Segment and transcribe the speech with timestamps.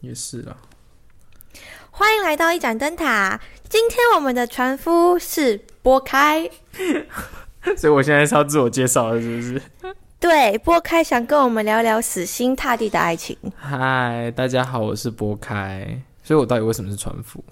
[0.00, 0.56] 也是啦。
[1.90, 3.40] 欢迎来到一盏灯塔。
[3.68, 6.50] 今天我们的船夫是波开，
[7.76, 9.62] 所以我现在是要自我介绍了，是不是？
[10.18, 13.36] 对，波开想跟我们聊聊死心塌地的爱情。
[13.56, 16.02] 嗨，大家好，我是波开。
[16.22, 17.42] 所以我到底为什么是船夫？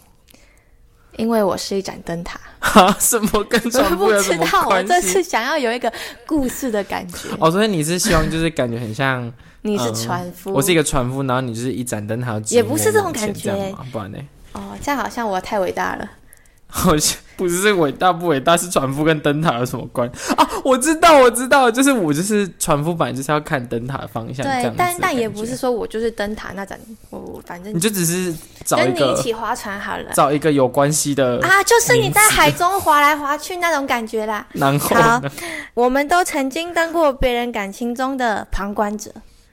[1.19, 2.41] 因为我是一盏灯塔。
[2.61, 5.23] 哈， 什么跟船夫有什么我不知道，我关这是？
[5.23, 5.93] 想要有一个
[6.27, 7.29] 故事的感觉。
[7.39, 9.31] 哦，所以你是希望就是感觉很像
[9.63, 13.53] 你是嗯船夫，我是一个船夫，然后你就是一盏灯，塔也不是这种感觉？
[13.93, 14.19] 不然呢？
[14.53, 16.09] 哦，这样好像我太伟大了。
[16.71, 20.47] 好像不是伟大不伟大，是船夫跟灯塔有什么关啊？
[20.65, 26.79] 我知道，我知道，就是我就是船夫，本来就是要看灯塔的方向，对但但也不是，说我就是灯塔那盏，
[27.11, 30.11] 我反正你就只是找跟你一起划船好了。
[30.13, 34.47] 找一个有关系的，啊，就是你在海中划来划去那种感觉啦。
[34.53, 35.23] 然后好，
[35.75, 39.11] 我们都曾经当过别人感情中的旁观者，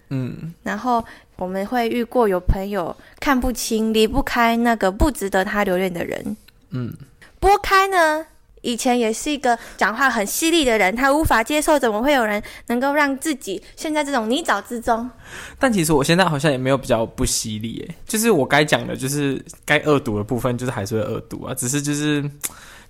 [0.10, 1.04] 嗯，然后
[1.38, 6.36] 我们会遇过有朋友看不清、离不开那个不值得他留恋的人。
[6.76, 6.94] 嗯，
[7.40, 8.26] 拨开呢，
[8.62, 15.10] 以前也是一个讲话很犀利的人，他无法接受怎么会有人能够让自己陷在这种泥沼之中。
[15.58, 22.30] 但其实我现在好像也没有比较不犀利，诶，就是我该讲的，就是该恶毒的部分，就是还是会恶毒啊，只是就是，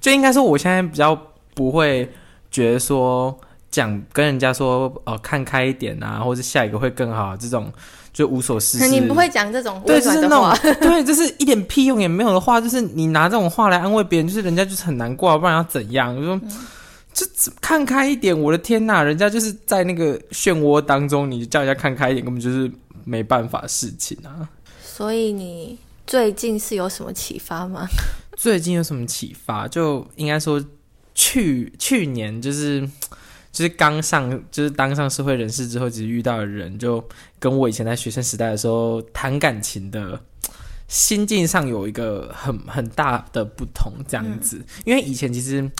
[0.02, 1.16] 就应该说我现在比较
[1.53, 2.11] 不会
[2.50, 3.38] 觉得说
[3.69, 7.72] 讲跟人家说呃看开一点啊，或者下一个会更好这种
[8.16, 8.88] 就无所事事。
[8.88, 10.49] 你不会讲这种对，就是那种
[10.81, 16.16] 对，就是一点屁用也没有的话，就是你拿这种话来安慰别人，就是人家就是很难过啊，不然要怎样？
[16.16, 16.41] 就说。
[17.13, 17.25] 就
[17.61, 22.69] 看开一点，我的天呐，人家就是在那个漩涡当中，你叫人家看开一点，根本就是
[23.05, 24.44] 没办法事情啊。
[24.83, 27.88] 所以你最近是有什么启发吗？
[28.35, 29.66] 最近有什么启发？
[29.66, 30.61] 就应该说
[31.13, 32.85] 去去年就是
[33.56, 37.02] 就是刚上就是当上社会人士之后，其实遇到的人就
[37.39, 40.20] 跟我以前在学生时代的时候谈感情的
[40.89, 44.62] 心境上有一个很很大的不同，这样子。
[44.84, 45.72] 因为以前其实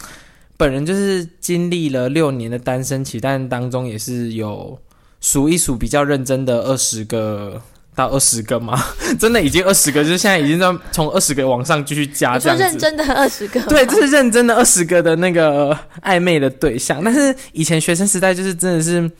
[0.56, 4.80] 本人就是经历了六年的单身期，但当中也是有
[5.20, 7.60] 数一数比较认真的二十个。
[7.96, 8.80] 到二十个吗？
[9.18, 12.62] 真的已经二十个，就是现在已经在从二十个往上继续加你说这样子。
[12.64, 17.02] 认真的二十个，对，就是认真的二十个的那个暧昧的对象。
[17.02, 19.10] 但是以前学生时代就是真的是，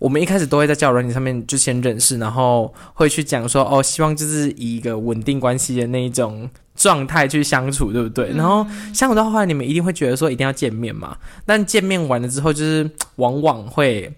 [0.00, 8.30] 我们一开始都会在交友软件上面就先认识，然后会去讲说哦，希望就是以一个稳定关系的那一种状态去相处，对不对？
[8.32, 11.16] 然后相处到后来，你们一定会觉得说一定要见面嘛，
[11.46, 14.12] 但见面完了之后，就是往往会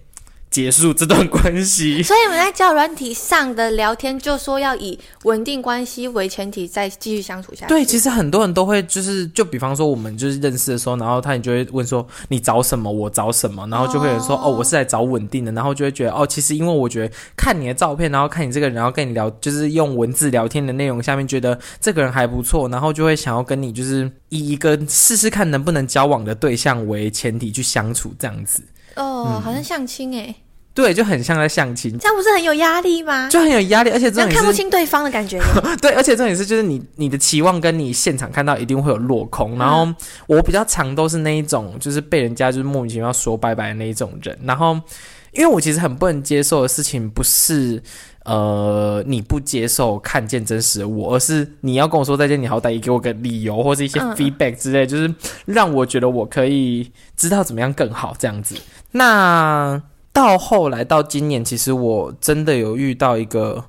[0.61, 2.03] 结束这段关系。
[2.03, 7.69] 所以你们在交友软体上的聊天，就说要以稳定关系为前提，再继续相处下去。
[7.69, 28.61] 对，其实很多人都会就是，就比方说我们就是认识的时候，然后他你就会问说你找什么，我找什么，然后就会有人说哦哦我是来找稳定的，然后就会觉得哦，其实因为我觉得看你的照片，然后看你这个人，然后跟你聊，就是用文字聊天的内容下面觉得这个人还不错，然后就会想要跟你就是以一个试试看能不能交往的对象为前提去相处这样子，
[28.95, 30.35] 哦，嗯好像相亲哎，
[30.79, 33.27] 对，就很像在相亲，这样不是很有压力吗？
[33.29, 34.49] 就很有压力，而且这样看不。
[34.53, 35.37] 清对方的感觉。
[35.81, 39.57] 对，而且重点是，就是你你的期望跟你现场看到一定会有落空。
[39.57, 39.85] 然后
[40.25, 44.37] 我比较常都是那一种，就是被人家就是莫名其妙说拜拜的那一种人。
[44.45, 44.79] 然后，
[45.33, 47.83] 因为我其实很不能接受的事情，不是
[48.23, 55.13] 呃你不接受看见真实的我，而是你要跟我说再见，你好歹也给我个理由或是一些嗯 feedback 之类，就是
[55.45, 58.55] 让我觉得我可以知道怎么样更好这样子。
[58.91, 59.81] 那
[60.11, 63.65] 到后来到今年，其实我真的有遇到一个。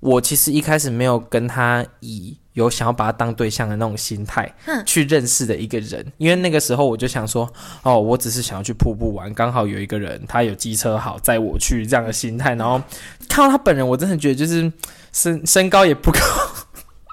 [0.00, 7.52] 我其实一开始没有跟他以有想要把他当对象的那种心态嗯去认识的一个人，因为那个时候我就想说，
[7.82, 12.80] 哦，我只是想要去瀑布玩，刚好有一个人他有机车好载我去这样的心态，然后
[13.28, 14.72] 看到他本人，我真的觉得就是
[15.12, 16.20] 身身高也不高。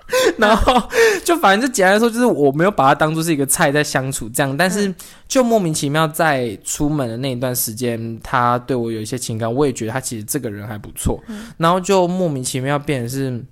[0.38, 0.82] 然后
[1.24, 4.94] 就反正就简单来说，就是我没有把它当做是一个菜在相处这样，但是
[5.28, 11.20] 就莫名其妙在出门的那一段时间，他对我有一些情感，我也觉得他其实这个人还不错，
[11.58, 13.44] 然后就莫名其妙变成是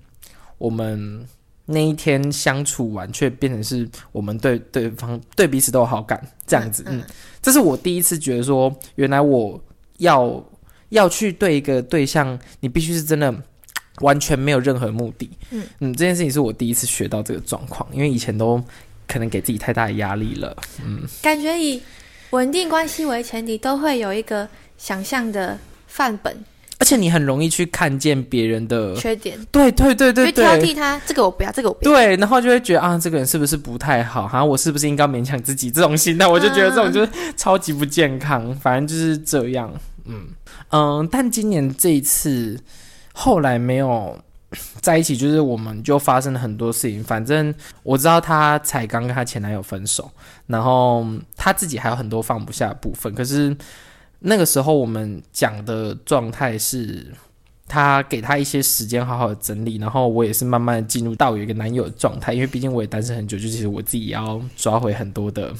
[0.59, 1.25] 我们
[1.65, 7.01] 那一天相处完，却变成是我们对对方对彼此都有好感这样子，嗯，
[7.41, 9.59] 这是我第一次觉得说，原来我
[9.97, 10.43] 要
[10.89, 13.33] 要去对一个对象，你必须是真的。
[14.01, 18.61] 完全没有任何目的，嗯嗯，这件事情是我第一次学到这个状况，因为以前都
[19.07, 21.81] 可能给自己太大的压力了，嗯，感觉以
[22.31, 24.47] 稳定关系为前提，都会有一个
[24.77, 25.57] 想象的
[25.87, 26.35] 范本
[26.79, 31.91] 而且你很容易去看见别人的，缺点，对对对对对挑，剔他，这个我不要，这个我不要。
[31.91, 34.27] 对，然后就会觉得啊，这个人是不是不太好？
[34.27, 35.71] 哈，我是不是应该勉强自己？
[35.71, 38.53] 这种心态，我就觉得这种就是超级不健康。
[38.55, 39.71] 反正就是这样，
[40.05, 40.27] 嗯
[40.71, 41.07] 嗯。
[41.09, 42.59] 但今年这一次，
[43.13, 44.19] 后来没有
[44.81, 47.03] 在一起，就是我们就发生了很多事情。
[47.03, 50.11] 反正我知道她才刚跟她前男友分手，
[50.47, 51.05] 然后
[51.37, 53.13] 她自己还有很多放不下的部分。
[53.15, 53.55] 可是
[54.19, 57.11] 那个时候我们讲的状态是，
[57.67, 65.53] 她给她一些时间好好的整理，然后我也是慢慢进入到有一个男友的状态，因为毕竟我也单身很久，就其实我自己也要抓回很多的。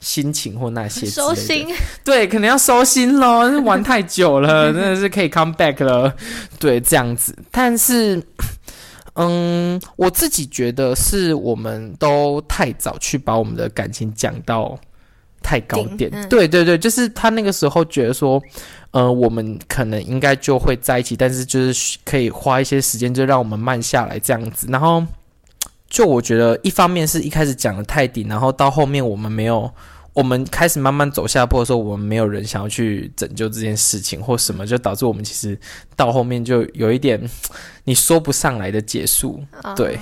[0.00, 1.66] 心情或那些收心，
[2.04, 6.14] 对，可能要收心喽， 玩太久了，真的是可以 come back 了，
[6.58, 7.36] 对，这样子。
[7.50, 8.22] 但是，
[9.14, 14.78] 嗯，我自己觉得是我们都太早去把我们的感情讲到
[15.42, 18.40] 太高点，对对对，就是他那个时候觉得说，
[18.90, 24.66] 呃，我们可能应该就会在一起，但是就是可以花一些时间，就让我们慢下来这样子。
[24.70, 25.02] 然后，
[25.96, 29.72] 就我觉得一方面是一开始讲的太顶，然后到后面我们没有。
[30.12, 35.58] 我们开始慢慢走下坡的时候，我们没有人想要去拯救这件事情或什么，就导致我们其实
[35.94, 37.18] 到后面就有一点
[37.84, 39.42] 你说不上来的结束。
[39.74, 39.98] 对，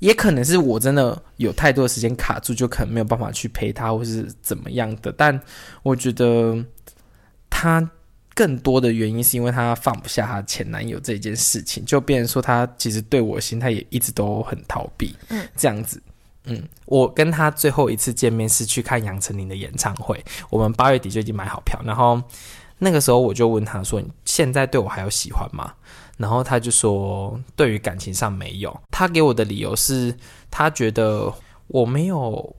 [0.00, 5.12] 也可能是我真的有太多的时间卡住，就可能没有办法去陪他或是怎么样的。
[5.12, 5.38] 但
[5.82, 6.64] 我觉得
[7.50, 7.90] 他
[8.34, 15.14] 更多的原因是因为她放不下她前男友这件事情，就变成说她其实对我心态也一直都很逃避。
[15.28, 16.02] 嗯，这样子。
[16.44, 21.80] 嗯，我跟她最后一次见面是去看杨丞琳的演唱会，我们八月底就已经买好票。
[21.84, 22.20] 然后
[22.78, 25.72] 那个时候我就问她说：“你现在对我还有喜欢吗？”
[26.18, 30.12] 然后她就说：“对于感情上没有。”她给我的理由是
[30.50, 31.32] 她觉得
[31.68, 32.56] 我没有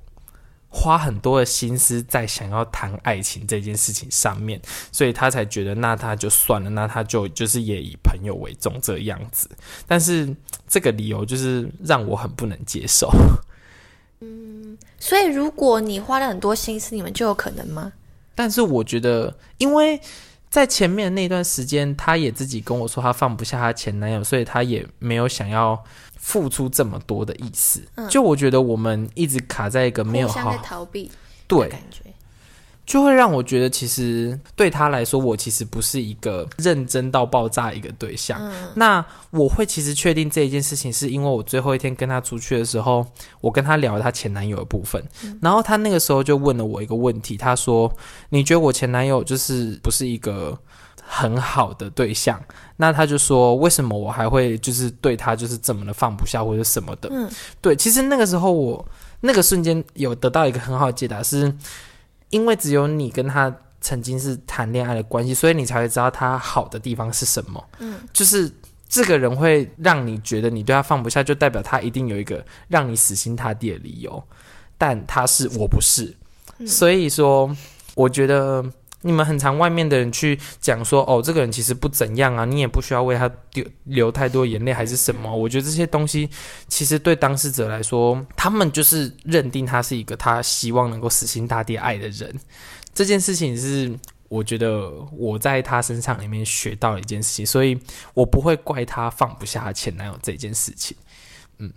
[0.75, 4.59] 花很多的心思在想要谈爱情这件事情上面，
[4.91, 9.47] 所以他才觉得那他就算了，那他就就是也以朋友为重这样子。
[9.87, 10.35] 但是
[10.67, 13.11] 这个理由就是让我很不能接受。
[14.21, 17.93] 嗯，所以如果你花了很多心思，你们就有可能吗？
[18.33, 20.01] 但是我觉得，因为
[20.53, 25.83] 在前面那段时间，她也自己跟我说，她放不下她前男友，所以她也没有想要
[26.15, 27.81] 付出这么多的意思。
[28.07, 31.09] 就我觉得，我们一直卡在一个没有好逃避
[31.47, 31.71] 对。
[32.85, 38.51] 就会让我觉得，其实对他来说，我其实不是一个认真到爆炸一个对象。
[38.75, 43.05] 那我会其实确定这一件事情，是因为我最后一天跟他出去的时候，
[43.39, 45.01] 我跟他聊他前男友的部分，
[45.41, 47.89] 然后他那个时候就问了我一个问题，他说
[48.29, 50.57] ：“你觉得我前男友就是不是一个
[51.01, 52.37] 很好的对象？”
[52.75, 57.29] 那他就说：“为什么我还会就是对他就是这么的放不下或者什么的？”嗯，
[57.61, 58.85] 对，其实那个时候我
[59.21, 61.55] 那个瞬间有得到一个很好的解答是。
[62.33, 67.63] 因为只有你跟他曾经是谈恋爱的关系，所以你才会知道他好的地方是什么。
[67.79, 68.51] 嗯，就是
[68.89, 74.21] 这个人会让你觉得你对他放不下，就代表他一定有一个让你死心塌地的理由。
[74.77, 76.13] 但他是我不是，
[76.67, 77.55] 所以说
[77.95, 78.65] 我觉得。
[79.05, 85.35] 你们很常外面的人去讲说，哦，这个人其实不怎样啊，你也不需要为他流流太多眼泪，还是什么？
[85.35, 86.29] 我觉得这些东西
[86.69, 92.33] 其实对当事者来说，他们就是认定他是一个他希望能够死心塌地爱的人。
[92.93, 93.93] 这件事情是
[94.29, 97.77] 我觉得我在他身上里面学到一件事情，所以
[98.13, 100.95] 我不会怪他放不下前男友这件事情。
[101.57, 101.69] 嗯，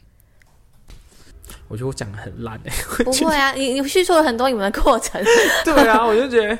[1.66, 2.72] 我觉得我讲的很烂哎，
[3.02, 5.20] 不会啊，你你叙述了很多你们的过程。
[5.64, 6.56] 对啊，我就觉得。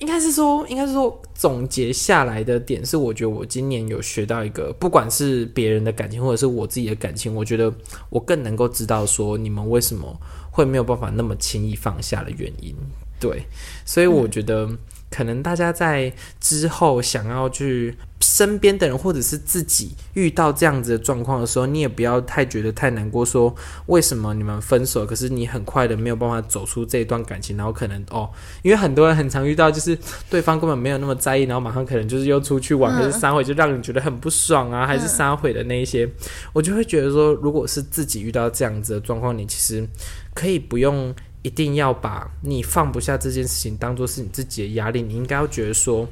[0.00, 7.72] 应该是说，应该是说，总结下来的点是，我觉得我今年有学到一个，不管是别人的感情，或者是我自己的感情，我觉得
[8.10, 10.14] 我更能够知道说，你们为什么
[10.50, 12.74] 会没有办法那么轻易放下的原因。
[13.20, 13.42] 对，
[13.86, 14.68] 所以我觉得。
[15.10, 23.24] 可能大家在之后想要去身边的人，或者是自己遇到这样子的状况的时候，你也不要太觉得太难过。
[23.24, 23.54] 说
[23.86, 28.30] 为什么你们分手，可是你很快的没有办法走出这一段感情，然后可能哦，
[28.62, 29.98] 因为很多人很常遇到，就是
[30.28, 36.08] 对方根本没有那么在意，然后马上可能就是又出去玩，还是撒毁，就让你觉得很不爽啊，还是撒毁的那一些，
[36.52, 39.86] 我就会觉得说，如果是自己遇到这样子的状况，你其实
[40.34, 41.14] 可以不用。
[41.42, 46.08] 一定要把你放不下这件事情当做是你自己的压力，你应该要觉得说，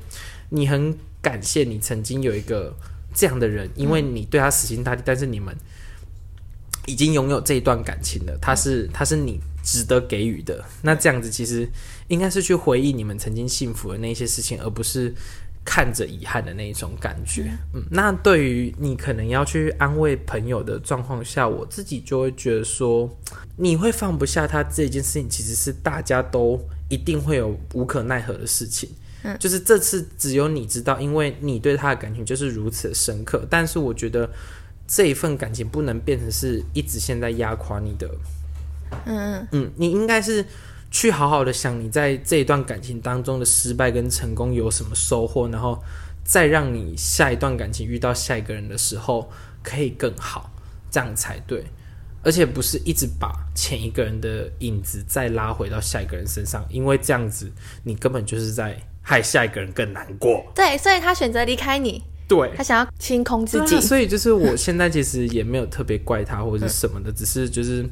[0.51, 2.75] 你很感谢你曾经有一个
[3.15, 5.55] 这样的人，因为你对他死心塌地，但是你们
[6.87, 10.65] 已经拥有这一段感情了，他是他是你值得给予的。
[10.83, 11.69] 那这样子其实
[12.09, 15.15] 应该是去回忆你们曾经幸福的那些事情，而不是。
[15.71, 23.07] 看着遗憾的那一种感觉，嗯，那对于你可能要去安慰朋友的状况下，我自己就会觉得说，
[23.55, 26.59] 你会放不下他这件事情，其实是大家都
[26.89, 28.89] 一定会有无可奈何的事情，
[29.25, 34.31] 嗯，就是这次只有你知道，因为你对他的感情就是如此深刻，但是我觉得
[34.87, 38.09] 这一份感情不能变成是一直现在压垮你的，
[39.05, 39.49] 嗯嗯。
[39.53, 40.43] 嗯，你应该是。
[40.91, 45.83] 去好好的想你在这一段感情当中的失败跟成功有什么收获，然后
[46.25, 49.31] 再让你下一段感情遇到下一个人的时候，
[49.63, 50.51] 可以更好，
[50.91, 51.65] 这样才对。
[52.25, 57.51] 而且不是一直把前一个人的影子再拉回到下一个人身上，因为这样子
[57.85, 60.45] 你根本就是在害下一个人更难过。
[60.55, 63.81] 对，所以他选择离开你，对，他想要清空自己。
[63.81, 67.87] 所以就是我现在其实也没有特别怪他或者是什么的，只是就是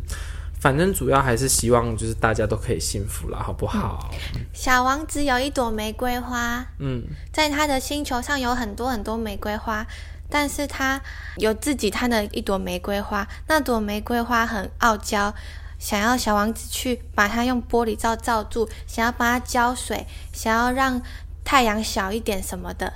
[0.59, 4.11] 反正主要还是希望就是大家都可以幸福了，好不好？
[4.53, 9.87] 小王子有一朵玫瑰花，嗯，在他的星球上有很多很多玫瑰花。
[10.29, 11.01] 但是他
[11.37, 15.33] 有自己他的一朵玫瑰花，那朵玫瑰花很傲娇，
[15.79, 21.01] 想要小王子去把它用玻璃罩罩住，想要帮它浇水，想要让
[21.45, 22.93] 太阳小一点什么的。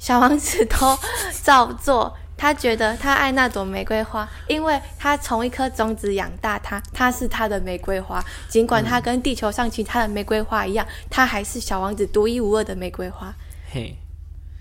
[0.00, 0.98] 小王子都
[1.44, 8.22] 照做，他觉得他爱那朵玫瑰花，因为他从一颗种子养大它，它是他的玫瑰花。
[8.48, 13.34] 尽管它跟地球上其他的玫瑰花一样，它还是小王子独一无二的玫瑰花。
[13.72, 13.96] 嘿。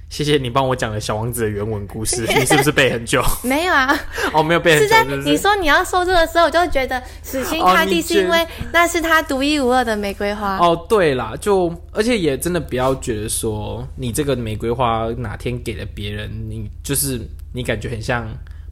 [0.08, 3.22] 谢谢你帮我讲了小王子的原文故事， 你是不是背很久？
[3.44, 3.94] 没有啊，
[4.32, 4.84] 哦，没有背很久。
[4.86, 10.58] 是在你说你要说这个时候，我就觉得死心塌地，是因为那是他独一无二的玫瑰花。
[10.58, 17.20] 哦，对啦，就而且也真的不要觉得说你这个玫瑰花哪天给了别人，你就是
[17.52, 18.26] 你感觉很像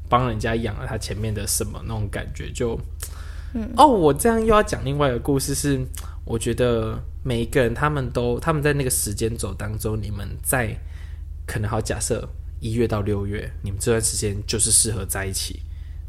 [0.08, 2.80] 帮人家养了他前面的什么那种感觉，就
[3.54, 5.82] 嗯哦，我这样又要讲另外一个故事，是
[6.25, 10.74] 我觉得每一个人他们都他们在那个时间轴当中，你们在。
[11.46, 12.28] 可能好，假设
[12.60, 15.60] 一月到六月，你们这段时间就是适合在一起，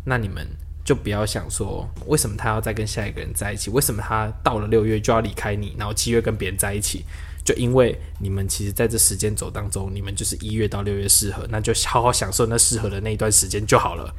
[0.05, 0.47] 那你们
[0.85, 3.71] 就不要想说，为什么他要再跟下一个人在一起？
[3.71, 7.05] 为什么他到了六月就要离开你，然后七月跟别人在一起？
[7.45, 14.15] 就因为你们其实在这时间轴当中，你们就是一月到六月适合，那就好好享受那适合的那一段时间就好了。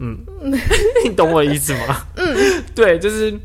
[0.00, 0.18] 嗯，
[1.04, 2.06] 你懂我意思吗？
[2.16, 3.38] 嗯，对，就是。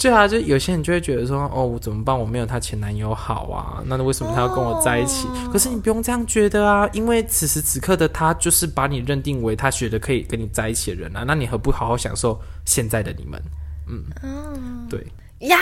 [0.00, 2.18] 对啊，就有些人就会觉得说，哦，我怎么办？
[2.18, 5.26] 我没有她前男友好啊，那为什么她要跟我在一起？
[5.52, 13.42] 可是你不用这样觉得啊，因为此时此刻的她就是把你认定为她觉得可以跟你在一起的人啊，那你何不好好享受现在的你们？
[13.88, 15.04] 嗯，对
[15.48, 15.58] 呀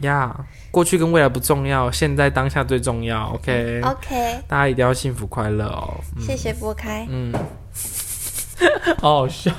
[0.00, 3.32] 呀，过去跟未来不重要，现在当下最重要。
[3.34, 6.00] OK OK，大家一定要幸福快乐哦。
[6.18, 7.32] 谢谢拨开，嗯，
[9.00, 9.52] 好好笑。